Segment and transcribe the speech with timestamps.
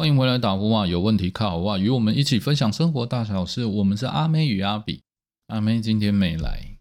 [0.00, 0.86] 欢迎回来打呼啊！
[0.86, 1.76] 有问题靠啊！
[1.76, 3.64] 与我们一起分享生活大小事。
[3.64, 5.02] 我们是阿妹与阿比，
[5.48, 6.78] 阿妹今天没来。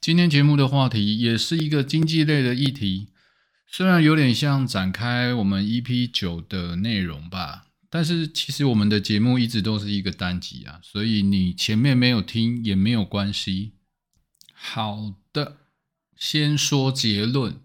[0.00, 3.08] 今天节目的话题也是一个经济类的议题，
[3.66, 13.72] 虽然有点像展开我们 EP 九的内容吧，但是其实我们的节目一直都是一个单集啊，所以你前面没有听也没有关系。
[14.52, 15.56] 好的，
[16.16, 17.56] 先说结论，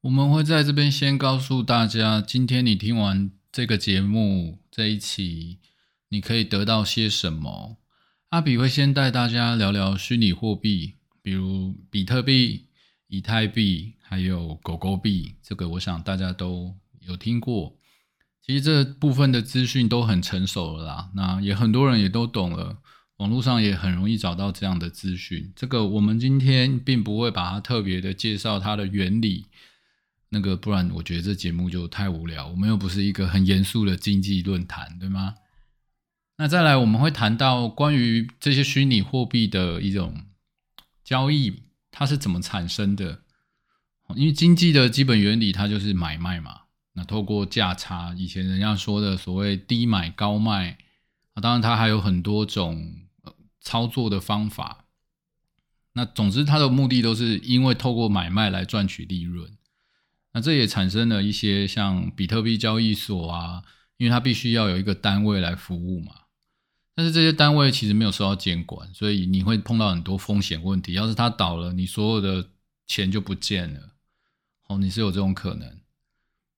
[0.00, 3.30] 我们会在这边先告诉大家，今天你听完。
[3.52, 5.58] 这个节目这一期，
[6.08, 7.76] 你可以得到些什么？
[8.30, 12.68] 阿比会先带大家聊聊虚拟货币，比如比特币、
[13.08, 15.34] 以太币，还有狗狗币。
[15.42, 17.76] 这个我想大家都有听过。
[18.40, 22.78] 其实这部分的资讯都很成熟了啦，那也很多人也都懂了，
[23.18, 25.52] 网络上也很容易找到这样的资讯。
[25.54, 29.44] 这个我们今天并不会把它特别的介绍它的原理。
[30.34, 32.46] 那个，不然我觉得这节目就太无聊。
[32.48, 35.34] 我们又不是一个很严肃的经济论坛，对吗？
[36.38, 40.24] 那再来，我们会谈到关于这些虚拟货币的一种
[41.04, 43.20] 交易，它是怎么产生的？
[44.16, 46.62] 因为经济的基本原理，它就是买卖嘛。
[46.94, 50.78] 那透过价差，以前人家说的所谓低买高卖
[51.34, 52.94] 啊，当然它还有很多种
[53.60, 54.86] 操作的方法。
[55.92, 59.58] 那总之，它的目的都是因为透过买卖来赚取利润。
[60.34, 63.62] 那这也产生了一些像比特币交易所啊，
[63.98, 66.12] 因为它必须要有一个单位来服务嘛。
[66.94, 70.94] 但是这些单位其实没有受到监管，所以你会碰到很多风险问题。
[70.94, 72.48] 要是它倒了，你所有的
[72.86, 73.90] 钱就不见了。
[74.68, 75.80] 哦，你是有这种可能。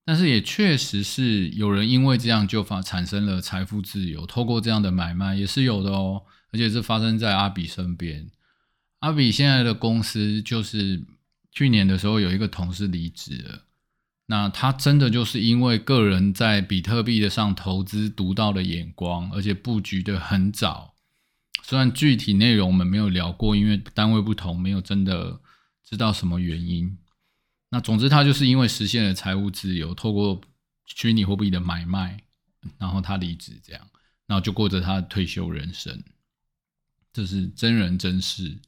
[0.05, 6.22] 但是也确实是有人因为这样就发产生了财富自由，透过这样的买卖也是有的哦。
[6.52, 8.30] 而且是发生在阿比身边。
[9.00, 11.05] 阿比现在的公司就是。
[11.55, 13.63] 去年的时候，有一个同事离职了。
[14.27, 20.95] 那他真的就是因为个人在比特币的上投资独到的眼光，而且布局的很早。
[21.63, 25.41] 虽然具体内容我们没有聊过，因为单位不同，没有真的
[25.85, 26.98] 知道什么原因。
[27.70, 30.41] 那总之，他就是因为实现了财务自由，透过
[30.87, 32.19] 虚拟货币的买卖，
[32.79, 33.87] 然后他离职，这样，
[34.27, 36.03] 然后就过着他的退休人生。
[37.13, 38.59] 这是真人真事。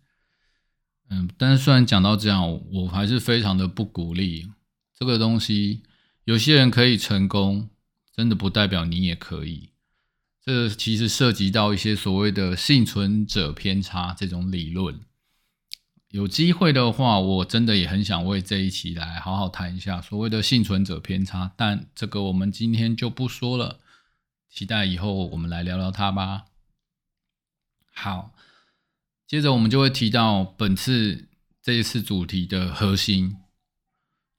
[1.08, 4.50] 嗯，但是虽然讲到这样，我还是非常的不鼓励
[4.92, 5.82] 这个东西。
[6.24, 7.70] 有些人可以成功，
[8.12, 9.70] 真的不代表你也可以。
[10.44, 15.00] 这其实涉及到一些所谓的幸存者偏差这种理论。
[16.10, 21.52] 有机会的话，我真的也很想为这一期来好好谈一下所谓的幸存者偏差。
[21.56, 23.78] 但这个我们今天就不说了，
[24.48, 26.46] 期待以后我们来聊聊它吧。
[27.92, 28.35] 好。
[29.26, 31.28] 接着我们就会提到本次
[31.60, 33.38] 这一次主题的核心，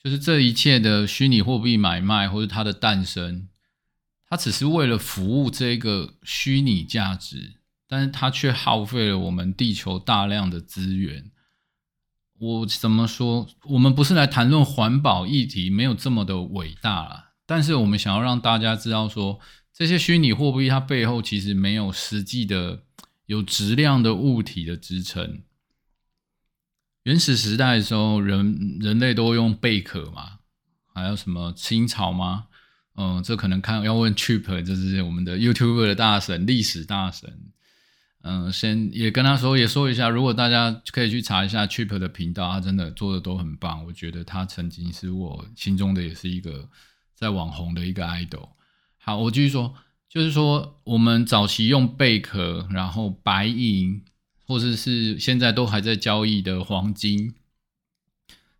[0.01, 3.49] 就是这一切的虚拟货币买卖或者它的诞生，
[4.29, 7.55] 它只是为了服务这个虚拟价值，
[7.85, 11.31] 但是它却耗费了我们地球大量的资源。
[12.39, 13.45] 我怎么说？
[13.63, 17.31] 我们不是来谈论环保议题，没有这么的伟大了。
[17.45, 19.41] 但是我们想要让大家知道，说
[19.73, 22.83] 这些虚拟货币它背后其实没有实际的。
[23.27, 25.43] 有质量的物体的支撑。
[27.03, 30.39] 原始时代的时候，人人类都用贝壳嘛，
[30.93, 32.47] 还有什么青草吗？
[32.95, 37.51] 嗯，这可能看要问 Chip，这是我们的 YouTube 的大神，历史大神。
[38.23, 43.85] 嗯，先也跟他说，也说一下，如果大家可以去查一下 Chip 的频道，他真的做的都很棒。
[43.85, 46.67] 我觉得他曾经是我心中的也是一个
[47.13, 48.49] 在网红的一个 idol。
[48.97, 49.73] 好，我继续说。
[50.09, 54.03] 就是说，我们早期用贝壳，然后白银，
[54.45, 57.35] 或者是现在都还在交易的黄金，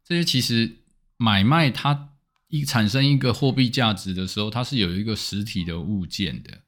[0.04, 0.78] 这些其实
[1.16, 2.10] 买卖它
[2.50, 6.60] 一产生一个货币价值的时候，它是有一个实体的物件的。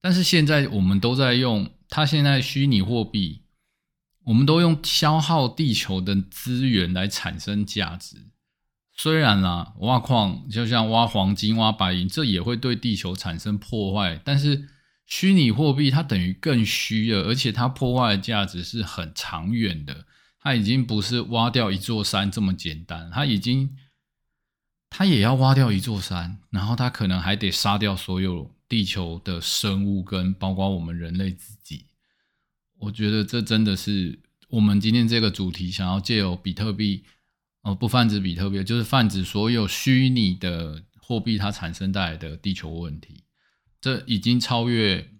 [0.00, 3.42] 但是现在我们都在用它现在虚拟货币，
[4.24, 8.16] 我们都用消耗地球的资源来产生价值。
[8.98, 14.18] 虽然啦，挖矿就像挖黄金、挖白银，这也会对地球产生破坏。
[14.24, 14.70] 但是
[15.04, 20.06] 虚拟货币它等于更虚了，而且它破坏的价值是很长远的。
[20.40, 23.76] 它已经不是挖掉一座山这么简单，它已经，
[24.88, 31.84] 它也要挖掉一座山，然后它可能还得杀掉所有地球的生物，跟包括我们人类自己。
[32.78, 34.18] 我觉得这真的是
[34.48, 37.04] 我们今天这个主题想要借由比特币。
[37.66, 43.24] 哦，不泛指比特币，就是泛指所有虚拟的货币，它产生带来的地球问题，
[43.80, 45.10] 这已经超越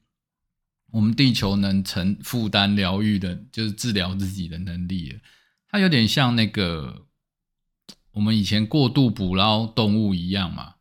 [0.93, 5.19] 我们地球能承负担疗愈的，就是治疗自己的能力了。
[5.69, 7.09] 它有点像那个
[8.13, 10.77] 我们以前过度捕捞动物一样嘛，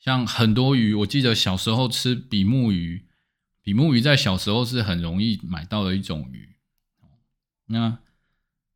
[0.00, 3.06] 像很多鱼，我记得小时候吃比目鱼，
[3.60, 6.56] 比目鱼在小时候是很容易买到的一种鱼。
[7.66, 7.98] 那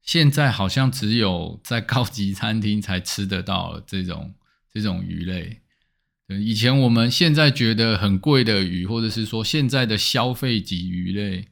[0.06, 4.32] 现在好像只有在高级餐厅才吃得到这种
[4.72, 5.60] 这种鱼类。
[6.28, 11.46] 以前我们现在觉得很贵的鱼，或者是说现在的消费级鱼类，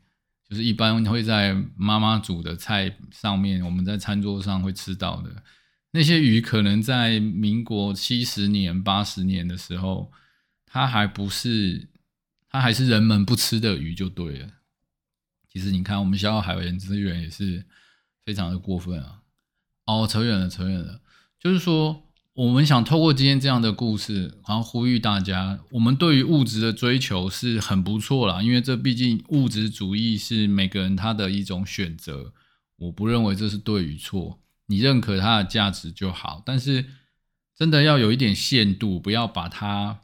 [0.49, 5.43] 就是一般会在妈妈煮的菜上面，我们在餐桌上会吃到的。
[5.93, 10.11] 那些鱼可能在民国七十年、八十年的时候，
[10.67, 11.89] 它还不是，
[12.49, 14.49] 它还是人们不吃的鱼就对了。
[15.49, 17.65] 其实你看，我们消耗海洋资源也是
[18.25, 19.21] 非常的过分啊！
[19.87, 21.01] 哦，扯远了，扯远了。
[21.39, 32.33] 就是说，我们想透过今天这样的故事，然后呼吁大家，我们对于物质的追求是很不错啦，因为这毕竟物质主义是每个人他的一种选择，
[32.77, 34.41] 我不认为这是对与错。
[34.67, 36.87] 你认可它的价值就好，但是
[37.55, 40.01] 真的要有一点限度，不要把它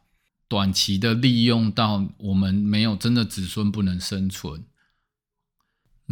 [0.47, 4.65] 短期的利用到我们没有真的子孙不能生存。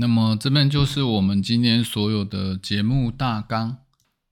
[0.00, 3.78] 那么这边就是我们今天所有的节目大纲。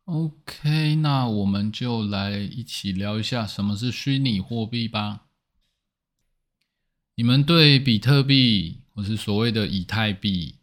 [0.05, 5.23] OK，那我们就来一起聊一下什么是虚拟货币吧。
[7.17, 10.57] 你们对比特币或是所谓的以太币，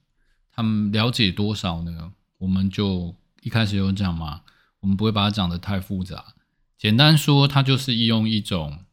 [0.51, 2.13] 他们了解多少呢？
[2.39, 3.15] 我们就。
[3.41, 4.43] 一开始有讲嘛，
[4.79, 6.33] 我们不会把它讲的太复杂，
[6.77, 8.85] 简单说，它就是用一种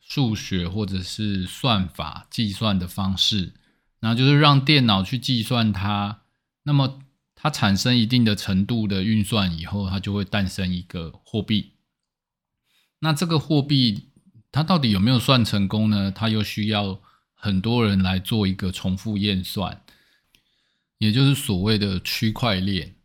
[0.00, 3.52] 数学或者是算法计算的方式，
[4.00, 6.22] 然后就是让电脑去计算它，
[6.64, 7.00] 那么
[7.34, 11.72] 它产生一定的程度的运算以后，它就会诞生一个货币。
[13.00, 14.08] 那这个货币
[14.50, 16.10] 它到底有没有算成功呢？
[16.10, 17.00] 它又需要
[17.34, 19.82] 很多人来做一个重复验算，
[20.98, 22.96] 也就是所谓的区块链。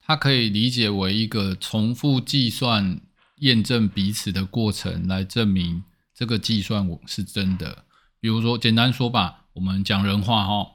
[0.00, 3.00] 它可以理解为一个重复计算、
[3.36, 5.84] 验证彼此的过程，来证明
[6.14, 7.84] 这个计算我是真的。
[8.20, 10.72] 比如说，简单说吧，我们讲人话哈，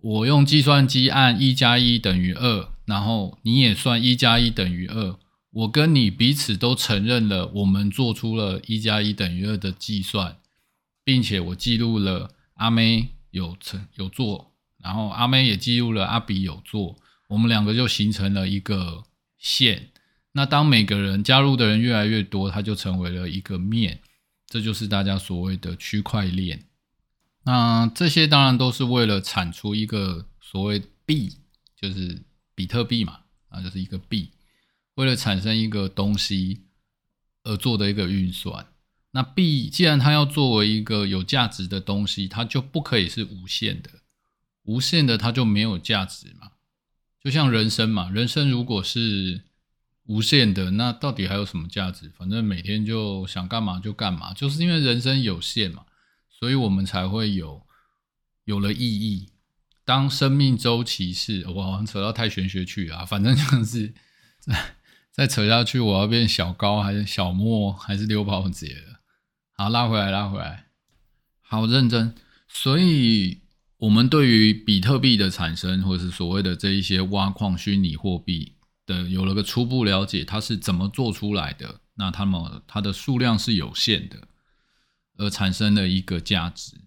[0.00, 5.18] 我用计算机按一加一等于二，然后你也算一加一等于二，
[5.50, 10.36] 我跟你彼此都承认了，我们做出了一加一等于二的计算，
[11.02, 14.52] 并且我记录了阿妹有成有做，
[14.82, 16.96] 然后阿妹也记录了阿比有做。
[17.28, 19.04] 我们两个就形成了一个
[19.38, 19.88] 线，
[20.32, 24.00] 那当每个人加入的人越来越多，它就成为了一个面，
[24.46, 26.66] 这就是大家所谓的区块链。
[27.44, 31.36] 那这些当然都是为了产出一个所谓币，
[31.80, 32.22] 就是
[32.54, 34.30] 比特币嘛，啊，就是一个币，
[34.94, 36.62] 为了产生一个东西
[37.42, 38.66] 而做的一个运算。
[39.10, 43.90] 那币既然它要作为一个有价值的东西，它就不可以是无限的，
[44.64, 46.52] 无限的它就没有价值嘛。
[47.22, 49.42] 就像人生嘛，人生如果是
[50.06, 52.10] 无限的，那到底还有什么价值？
[52.18, 55.84] 反正每天就想干嘛就干嘛，就是因为人生有限嘛，
[56.44, 57.62] 所以我们才会有
[58.44, 59.30] 有了意义。
[59.82, 63.94] 当生命周期是，我好像扯到太玄学去啊，反正就是
[64.40, 64.74] 再
[65.10, 69.00] 再扯下去，我要变小高还是小莫还是刘宝杰了？
[69.56, 70.66] 好，拉回来，拉回来，
[71.40, 72.14] 好认真，
[72.46, 73.38] 所以。
[73.78, 78.54] 我们对于比特币的产生，或者是所谓的这一些挖矿虚拟货币
[78.86, 81.80] 的，有了个初步了解，它是怎么做出来的？
[81.96, 84.28] 那它们它的数量是有限的，
[85.16, 86.78] 而产生了一个价值。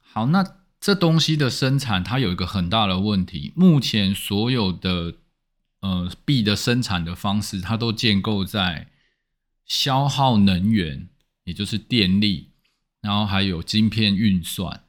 [0.00, 0.44] 好，那
[0.80, 3.52] 这东西的生产，它有一个很大的问题。
[3.56, 5.14] 目前所有的
[5.80, 8.88] 呃币的生产的方式，它都建构在
[9.64, 11.08] 消耗能源，
[11.44, 12.50] 也就是电力，
[13.00, 14.84] 然后还有晶片运算。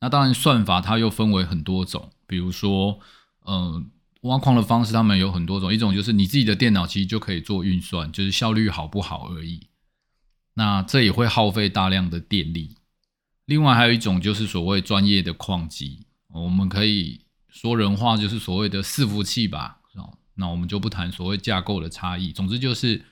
[0.00, 3.00] 那当然，算法它又分为很多种，比如说，
[3.46, 3.90] 嗯，
[4.22, 5.72] 挖矿的方式，他们有很多种。
[5.72, 9.68] 一种就是你自己的电脑其实就可以做运算，就是效率好不好而已。
[10.58, 12.76] 那这也会耗费大量的电力。
[13.44, 19.80] 另外还有一种就是所谓专业的矿机，我们可以说人话，就是所谓的伺服器吧。
[20.38, 22.30] 那我们就不谈所谓架构的差异。
[22.30, 23.02] 总之就是，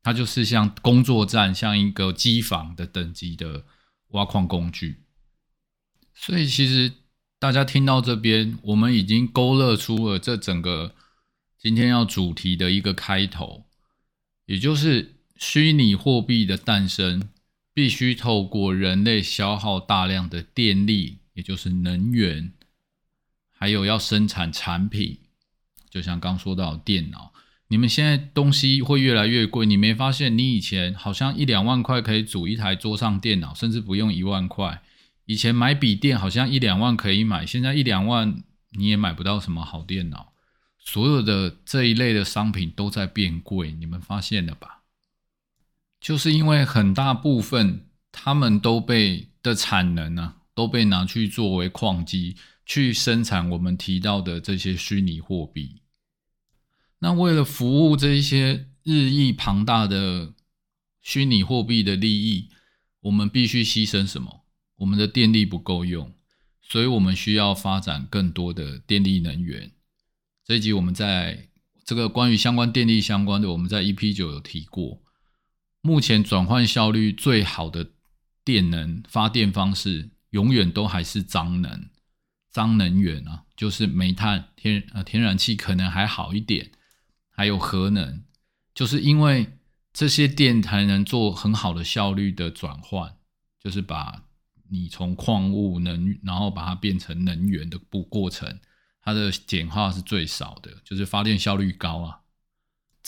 [0.00, 3.64] 它就是像工作站，像一个机房的等级的
[4.10, 5.02] 挖矿工具。
[6.14, 6.92] 所以，其实
[7.40, 10.94] 大家听到这边，我们已经勾勒出了这整个
[11.58, 13.64] 今天要主题的一个开头，
[14.46, 17.28] 也就是虚拟货币的诞生
[17.72, 22.52] 必须透过人类消耗大量的电力，也就是能源，
[23.56, 25.18] 还有要生产产品，
[25.88, 27.32] 就像刚说到电脑，
[27.68, 30.36] 你们现在东西会越来越贵，你没发现？
[30.36, 34.82] 你以前好像一两万块可以组一台桌上电脑，甚至不用一万块。
[35.26, 38.42] 以前买笔电好像一两万可以买，现在一两万
[38.72, 40.32] 你也买不到什么好电脑。
[40.78, 44.77] 所有的这一类的商品都在变贵，你们发现了吧？
[46.00, 55.82] 就是因为很大部分他们都被的产能呢，都被拿去作为矿机去生产我们提到的这些虚拟货币。
[57.00, 60.34] 那为了服务这一些日益庞大的
[61.00, 62.50] 虚拟货币的利益，
[63.00, 64.44] 我们必须牺牲什么？
[64.76, 66.12] 我们的电力不够用，
[66.60, 69.72] 所以我们需要发展更多的电力能源。
[70.44, 71.48] 这一集我们在
[71.84, 75.02] 这个关于相关电力相关的，我们在 EP 九有提过。
[75.80, 77.92] 目前转换效率最好的
[78.44, 81.88] 电能发电方式，永远都还是脏能、
[82.50, 86.72] 脏能源啊，就是煤炭、天呃天然气可能还好一点。
[87.30, 88.24] 还有核能，
[88.74, 89.46] 就是因为
[89.92, 93.14] 这些电才能做很好的效率的转换，
[93.62, 94.24] 就是把
[94.70, 98.58] 你从矿物能，然后把它变成能源的不过程，
[99.02, 102.20] 它的简化是最少的，就是发电效率高啊。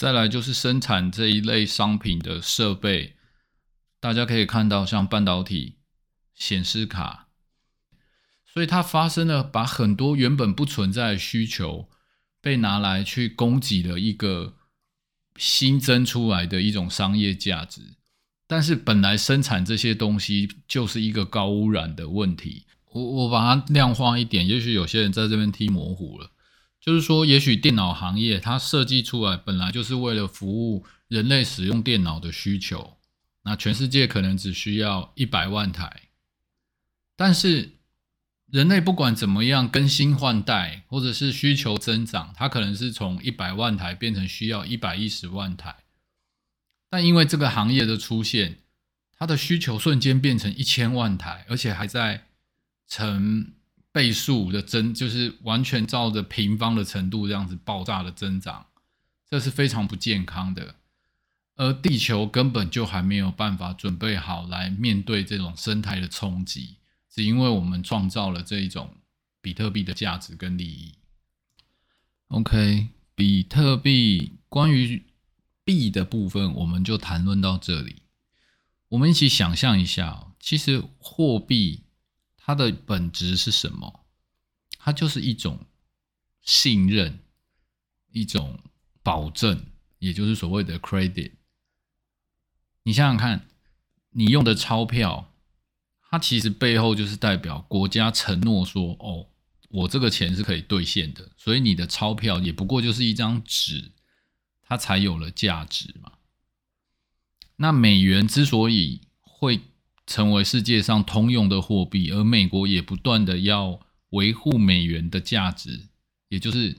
[0.01, 3.17] 再来就是生产这一类商品的设备，
[4.01, 5.75] 大家可以看到像半导体、
[6.35, 7.29] 显示卡，
[8.47, 11.91] 所以它发生了把很多原本不存在的需求。
[12.41, 14.55] 被拿来去供给的一个
[15.37, 17.83] 新增出来的一种商业价值，
[18.47, 22.65] 但是本来生产这些东西就是一个高污染的问题。
[22.93, 26.31] 我我把它量化一点，也许有些人在这边听模糊了，
[26.81, 32.97] 就是说，也许电脑行业它设计出来本来就是为了服务人类使用电脑的需求，
[33.43, 36.09] 那全世界可能只需要一百万台，
[37.17, 37.77] 但是。
[38.53, 45.85] 人类不管怎么样更新换代，或者是需求增长，它可能是从一百万台变成需要一百一十万台。
[46.89, 48.59] 但因为这个行业的出现，
[49.17, 52.27] 它的需求瞬间变成一千万台，而且还在
[52.89, 53.53] 成
[53.93, 58.67] 倍数的增，就是完全照着平方的程度这样子爆炸的增长，
[59.29, 60.77] 这是非常不健康的。
[61.57, 66.77] 而地球根本就还没有办法准备好来面对这种生态的冲击。
[67.11, 68.95] 只因为我们创造了这一种
[69.43, 70.95] 比特币的价值跟利益。
[72.29, 75.05] OK，比特币关于
[75.65, 78.03] 币的部分，我们就谈论到这里。
[78.91, 81.83] 我们一起想象一下，其实货币
[82.51, 84.05] 它的本质是什么？
[84.77, 85.67] 它就是一种
[86.43, 87.21] 信任，
[88.11, 88.59] 一种
[89.05, 89.67] 保证，
[90.01, 91.31] 也就是所谓的 credit。
[92.83, 93.47] 你想想看，
[94.11, 95.33] 你用的钞票。
[96.11, 99.29] 它其实背后就是代表国家承诺说：“哦，
[99.69, 103.93] 我这个钱是可以兑现的。”所以你的钞票也不过就是一张纸，
[104.63, 106.15] 它才有了价值嘛。
[107.55, 109.61] 那美元之所以会
[110.11, 115.89] 成为世界上通用的货币，而美国也不断的要维护美元的价值，
[116.29, 116.77] 也就是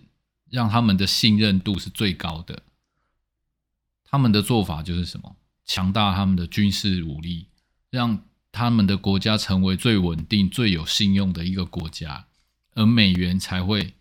[0.50, 2.63] 让他们的信任度是最高的。
[4.03, 5.38] 他们的做法就是什么？
[5.65, 7.47] 强大他们的军事武力，
[7.89, 8.23] 让。
[8.53, 12.27] 他们的国家成为最稳定、最有信用的一个国家，
[12.73, 13.93] 而美元才会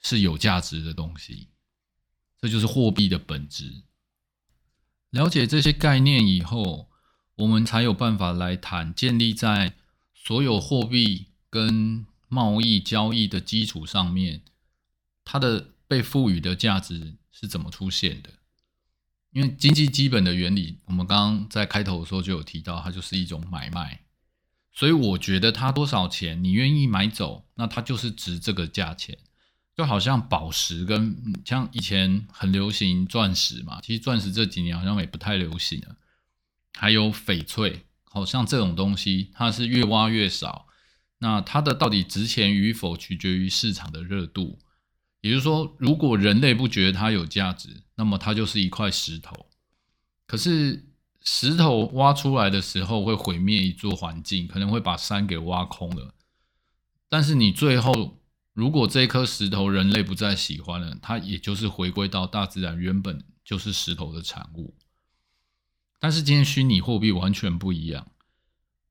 [0.00, 1.48] 是有价值的东西。
[2.40, 3.82] 这就是货币的本质。
[5.10, 6.88] 了解这些概念以后，
[7.36, 9.74] 我们才有办法来谈建立在
[10.14, 14.40] 所有货币跟贸易交易的基础上面，
[15.24, 18.30] 它的被赋予的价值是怎么出现的。
[19.32, 24.00] 因为经济基本的原理，我们刚刚在开头的时候就有提到，它就是一种买卖，
[24.72, 29.18] 所以我觉得它多少钱你愿意买走，那它就是值这个价钱。
[29.76, 31.14] 就好像宝石跟
[31.44, 35.94] 像以前很流行钻石嘛，其实钻石这几年好像也不太流行了。
[36.76, 40.66] 还有翡翠，好像这种东西它是越挖越少，
[41.18, 44.58] 那它的到底值钱与否取决于市场的热度。
[45.22, 49.46] 也就是说，如果人类不觉得它有价值，那么它就是一块石头。
[50.26, 50.84] 可是
[51.22, 56.14] 石头挖出来的时候会毁灭一座环境，可能会把山给挖空了。
[57.08, 58.20] 但是你最后，
[58.52, 64.74] 如果这颗石头人类不再喜欢了，它也就是回归到大自然原本就是石头的产物。
[65.98, 68.12] 但是今天虚拟货币完全不一样，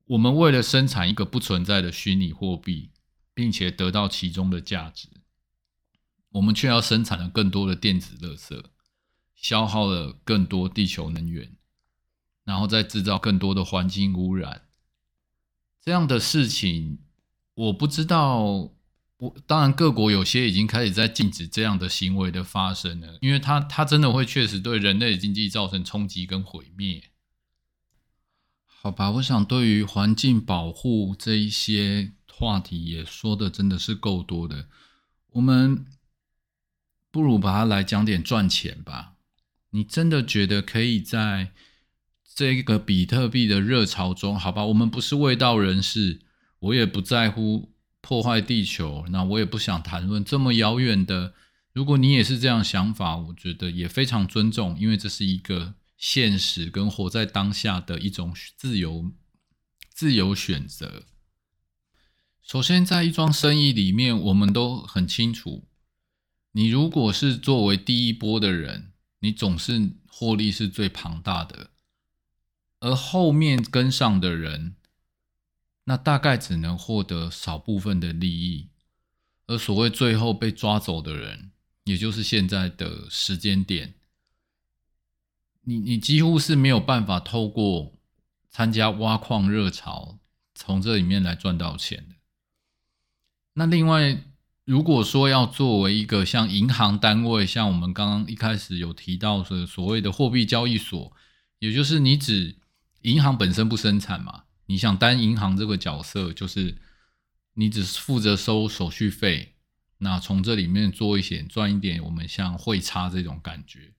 [0.06, 2.90] 我们为了生产一个不存在的虚拟货币，
[3.32, 5.08] 并且得到其中的价值。
[6.30, 8.62] 我们却要生产了更多的电子垃圾，
[9.34, 11.56] 消耗了更多地球能源，
[12.44, 14.62] 然后再制造更多的环境污染。
[15.80, 16.98] 这样的事情，
[17.54, 18.75] 我不知道。
[19.18, 27.10] 我当然，各国有些已经开始在禁止这样的行为的发生了，因为它它真的会确实对人类的经济造成冲击跟毁灭。
[28.64, 34.68] 好吧，我想对于环境保护这一些话题也说的真的是够多的，
[35.32, 35.86] 我们。
[37.08, 39.14] 不如把它来讲点赚钱吧。
[39.70, 41.52] 你真的觉得可以在
[42.34, 46.20] 这个比特币的热潮中，好吧，我们不是味道人士，
[46.58, 47.72] 我也不在乎
[48.06, 51.34] 破坏地球，那我也不想谈论这么遥远的。
[51.72, 59.10] 如果你也是这样想法，我觉得也非常尊重，因为这是一个现实跟活在当下的一种自由
[59.92, 61.02] 自由选择。
[62.44, 65.66] 首先，在一桩生意里面，我们都很清楚，
[66.52, 71.70] 你如果是作为第一波的人，你总是获利是最庞大的，
[72.78, 74.76] 而后面跟上的人，
[75.86, 78.68] 那大概只能获得少部分的利益，
[79.46, 81.50] 而所谓最后被抓走的人。
[81.84, 83.94] 也就是现在的时间点，
[85.62, 87.92] 你你几乎是没有办法透过
[88.50, 90.18] 参加挖矿热潮
[90.52, 92.16] 从这里面来赚到钱的。
[93.54, 94.20] 那另外，
[94.64, 101.12] 如果说要作为一个像银行单位，像我们刚刚一开始有提到的所谓的货币交易所，
[101.60, 102.56] 也就是你指
[103.02, 104.45] 银行本身不生产嘛？
[104.66, 106.76] 你想单银行这个角色，就是
[107.54, 109.54] 你只是负责收手续费。
[109.98, 113.94] 那从这里面做一些赚一点，我们像汇差这种感觉，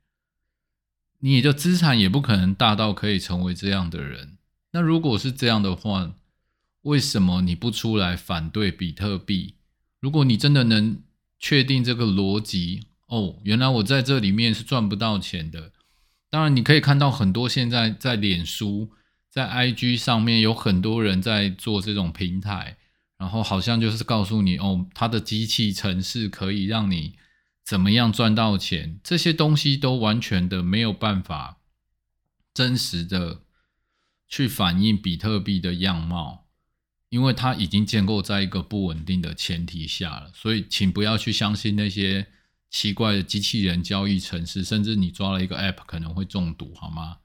[1.20, 4.38] 你也就资产也不可能大到可以成为这样的人。
[4.72, 6.14] 那如果是这样的话，
[6.84, 9.56] 为什么你不出来反对比特币？
[10.00, 11.02] 如果你真的能
[11.40, 15.72] 确定这个逻辑，哦，原来我在这里面是赚不到钱的。
[16.30, 18.92] 当然，你可以看到很多现在在脸书、
[19.38, 22.78] 在 IG 上面有很多人在做这种平台。
[23.20, 27.16] 然后好像就是告诉你哦，它的机器程式可以让你
[27.66, 31.58] 怎么样赚到钱，这些东西都完全的没有办法
[32.54, 33.42] 真实的
[34.28, 36.46] 去反映比特币的样貌，
[37.10, 40.32] 因为它已经建构在一个不稳定的前提下了。
[40.36, 42.28] 所以，请不要去相信那些
[42.70, 47.18] 奇怪的机器人交易城市，甚至你抓了一个 App 可能会中毒，好吗？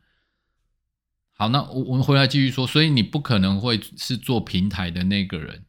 [1.42, 5.64] 好，那我我们回来继续说，所以你不可能会是做平台的那个人。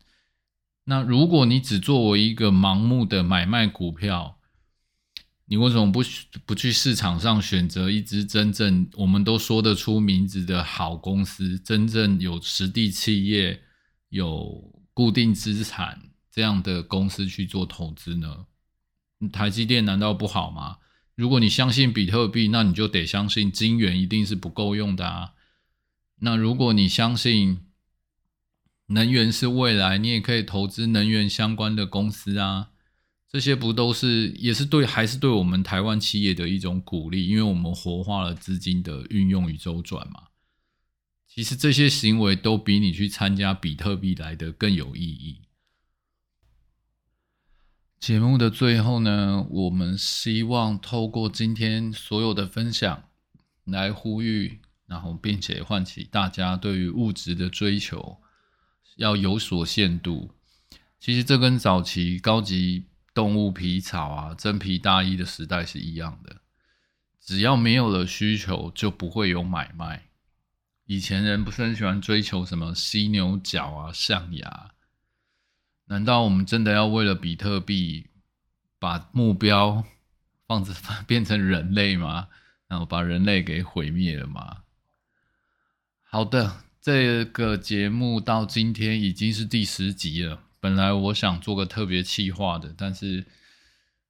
[0.83, 4.37] 那如果你只作为一个盲目的买卖股票，
[5.45, 6.03] 你为什么不
[6.45, 13.59] 不去市场上选择一只真正我们都说得出名字的好公司，真正有实地企业、
[14.09, 15.99] 有固定资产
[16.31, 18.45] 这样的公司去做投资呢？
[19.31, 20.77] 台积电难道不好吗？
[21.15, 25.31] 如果你相信比特币，那你就得相信金元一定是不够用的啊。
[26.25, 27.65] 那如果你相信，
[28.87, 32.69] 能源是未来，你也可以投资能源相关的公司啊，
[33.29, 40.29] 这些不都是也是对，还是对我们台湾企业的一种鼓励，因为我们活化了资金的运用与周转嘛。
[41.27, 45.41] 其实这些行为都比你去参加比特币来的更有意义。
[47.99, 53.03] 节目的最后呢，我们希望透过今天所有的分享
[53.65, 54.59] 来呼吁，
[54.93, 58.19] 然后并且唤起大家对于物质的追求。
[58.97, 60.35] 要有所限度，
[60.99, 66.41] 其实这跟早期高级动物皮草啊、真皮大衣的时代是一样的。
[67.19, 70.09] 只要没有了需求，就不会有买卖。
[70.85, 74.73] 以前人不是很喜欢追求什么犀牛角啊、象牙？
[75.85, 78.11] 难道我们真的要为了比特币，
[78.77, 79.83] 把目标
[80.45, 80.71] 放着
[81.07, 82.27] 变成人类吗？
[82.67, 84.62] 然后把人类给毁灭了吗？
[86.13, 86.57] 好的。
[86.79, 90.41] 这个节目到今天已经是第十集了。
[90.59, 93.25] 本来我想做个特别企划的，但是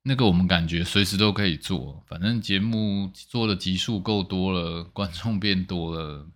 [0.02, 2.04] 那个我们感觉随时都可以做。
[2.06, 6.28] 反正节目做的集数够多了，观众变多了，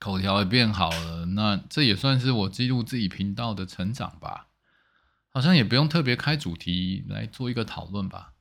[0.00, 4.48] 口条也变好了，那这也算是我记录自己频道的成长吧。
[5.28, 8.32] 好像也不用特别开主题来做一个讨论吧。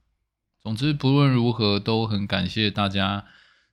[0.60, 3.26] 总之，不论如何，都很感谢大家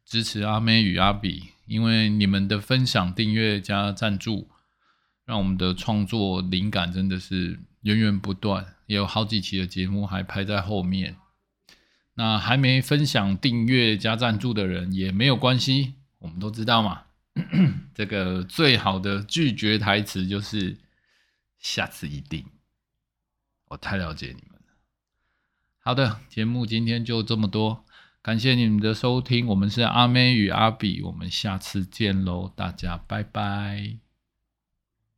[0.04, 1.55] 支持阿妹与阿比。
[1.66, 4.50] 因为你们的分享、订阅加赞助，
[5.24, 11.16] 让我们的创作灵感真的是源源不断，也有好几期的节目还排在后面。
[12.14, 17.02] 那还没分享、订阅加赞助的人也没有关系，我们都知道嘛。
[17.94, 20.78] 这个最好的拒绝台词就是
[21.58, 22.46] “下次一定”。
[23.68, 24.72] 我太了解你们了。
[25.80, 27.84] 好的，节目今天就这么多。
[28.26, 34.05] 感谢你们的收听，我们是阿妹与阿比，我们下次见喽，大家拜拜。